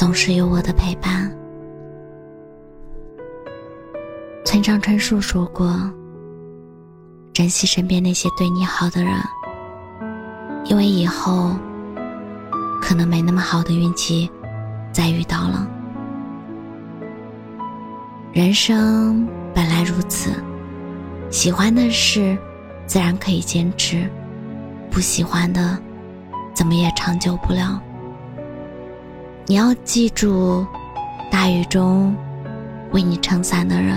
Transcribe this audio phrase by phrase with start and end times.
[0.00, 1.30] 总是有我的陪伴。
[4.46, 5.78] 村上春树说过
[7.34, 9.12] ：“珍惜身边那些对你好的人，
[10.64, 11.54] 因为以后
[12.80, 14.30] 可能没那么好的运气
[14.90, 15.68] 再遇到了。
[18.32, 20.30] 人生本来如此，
[21.30, 22.38] 喜欢的事
[22.86, 24.10] 自然可以坚持，
[24.90, 25.78] 不喜欢的
[26.54, 27.78] 怎么也长久不了。
[29.46, 30.66] 你要记住，
[31.30, 32.14] 大雨中
[32.92, 33.96] 为你撑伞的人。”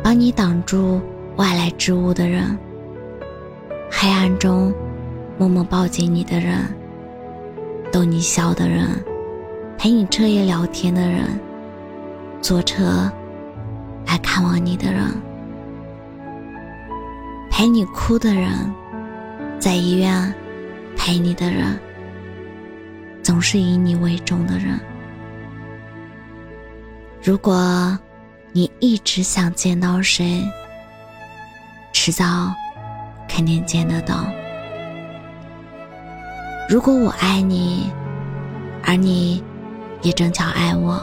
[0.00, 1.00] 帮你挡住
[1.36, 2.56] 外来之物的人，
[3.90, 4.72] 黑暗中
[5.36, 6.60] 默默抱紧你的人，
[7.92, 8.88] 逗你笑的人，
[9.76, 11.24] 陪你彻夜聊天的人，
[12.40, 13.10] 坐车
[14.06, 15.02] 来看望你的人，
[17.50, 18.50] 陪你哭的人，
[19.58, 20.32] 在医院
[20.96, 21.78] 陪你的人，
[23.28, 24.80] 总是以你为重的人。
[27.22, 27.98] 如果。
[28.50, 30.42] 你一直想见到谁，
[31.92, 32.24] 迟早
[33.28, 34.24] 肯定见得到。
[36.66, 37.92] 如果我爱你，
[38.82, 39.44] 而你
[40.00, 40.98] 也正巧爱我，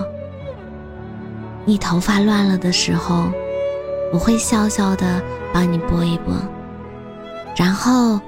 [1.65, 3.31] 你头发乱了的时候，
[4.11, 5.21] 我会笑笑的
[5.53, 6.33] 帮你拨一拨，
[7.55, 8.19] 然后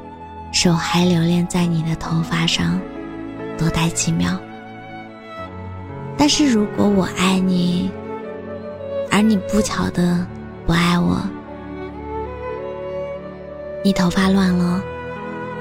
[0.54, 2.80] 手还留恋在你的头发上，
[3.58, 4.38] 多待几秒。
[6.18, 7.92] 但是如果我爱你，
[9.12, 10.26] 而你不巧的
[10.66, 11.22] 不爱我，
[13.84, 14.82] 你头发乱了，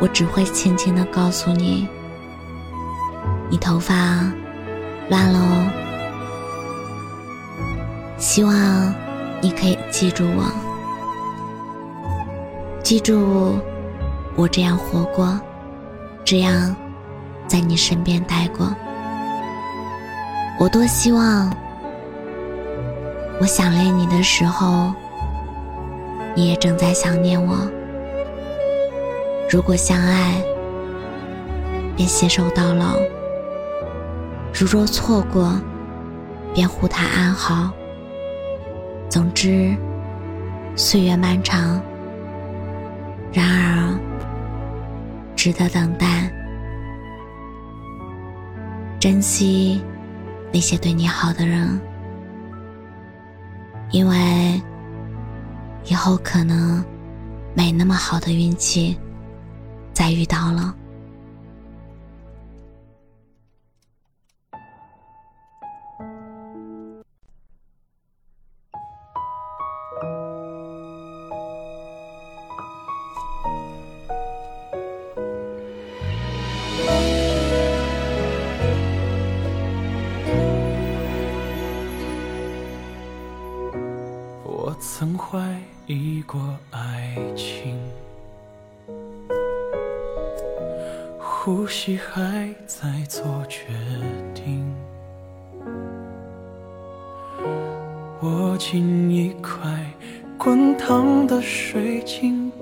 [0.00, 1.88] 我只会轻轻的告诉你，
[3.50, 3.94] 你头发
[5.08, 5.70] 乱了哦。
[8.18, 8.94] 希望
[9.42, 10.50] 你可以记住我，
[12.82, 13.58] 记住
[14.34, 15.38] 我这样活过，
[16.24, 16.74] 这样
[17.46, 18.74] 在你身边待过，
[20.58, 21.50] 我多希望。
[23.40, 24.92] 我想念你的时候，
[26.34, 27.56] 你也正在想念我。
[29.50, 30.42] 如果相爱，
[31.94, 32.96] 便携手到老；
[34.52, 35.52] 如若错过，
[36.54, 37.70] 便护他安好。
[39.08, 39.76] 总之，
[40.74, 41.80] 岁月漫长，
[43.32, 43.94] 然而
[45.36, 46.32] 值得等待。
[49.06, 49.80] 珍惜
[50.52, 51.80] 那些对你好的人。
[53.92, 54.60] 因为
[55.84, 56.84] 以后可能
[57.54, 58.98] 没那么好的运气
[59.92, 60.74] 再遇到了。
[84.78, 85.38] 曾怀
[85.86, 87.78] 疑过爱情，
[91.18, 93.66] 呼吸还在做决
[94.34, 94.74] 定，
[98.22, 99.60] 握紧一块
[100.38, 102.52] 滚烫的水晶，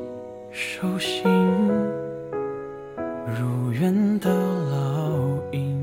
[0.50, 1.24] 手心
[3.38, 5.76] 如愿的烙印，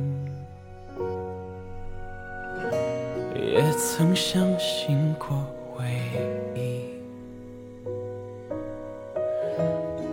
[3.36, 5.46] 也曾相信过。
[5.82, 5.88] 回
[6.54, 6.94] 忆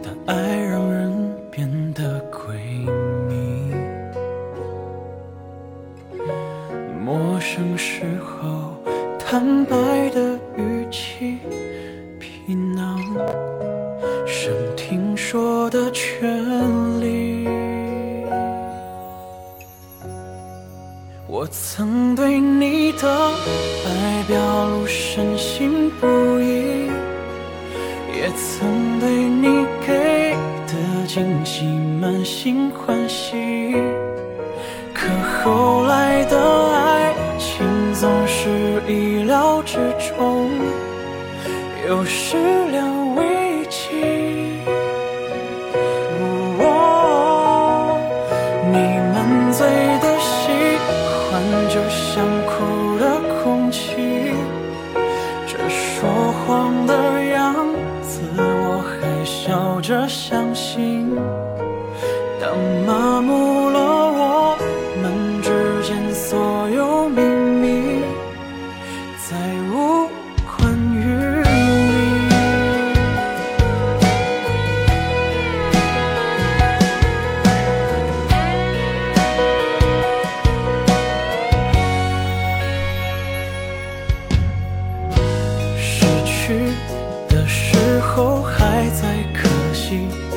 [0.03, 1.13] 但爱让人
[1.51, 2.55] 变得诡
[3.29, 3.75] 秘。
[7.05, 8.73] 陌生时候
[9.19, 9.77] 坦白
[10.11, 11.39] 的语气，
[12.19, 12.99] 皮囊
[14.27, 17.47] 剩听说的权利。
[21.27, 22.15] 我曾
[28.29, 30.37] 也曾对你给
[30.67, 31.65] 的惊喜
[31.99, 33.73] 满心欢喜。
[34.93, 35.07] 可
[35.43, 36.39] 后来的
[36.75, 40.51] 爱情总是意料之中，
[41.89, 42.37] 有始
[42.71, 42.85] 料
[59.59, 61.17] 笑着相信，
[62.41, 62.57] 当
[62.87, 63.48] 麻木。
[89.91, 90.28] you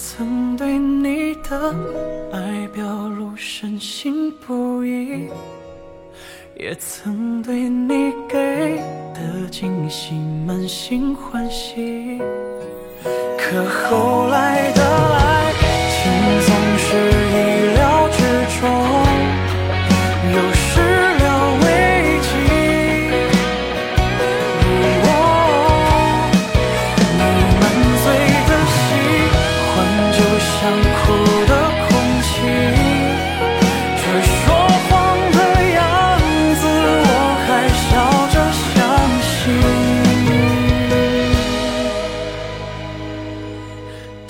[0.00, 1.74] 曾对你的
[2.32, 5.28] 爱表露深信不疑。
[6.56, 8.76] 也曾对你给
[9.12, 10.14] 的惊喜
[10.46, 12.20] 满心欢喜，
[13.36, 14.87] 可后来的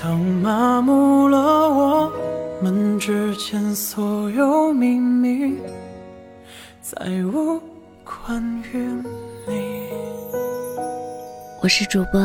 [0.01, 2.13] 当麻木了我
[2.63, 5.59] 们之间所有秘密，
[6.81, 7.61] 再无
[8.05, 8.79] 关于
[9.49, 9.83] 你。
[11.61, 12.21] 我是主播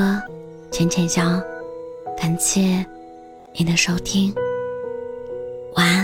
[0.70, 1.24] 浅浅笑，
[2.16, 2.86] 感谢
[3.58, 4.32] 你的收听。
[5.76, 6.03] 晚安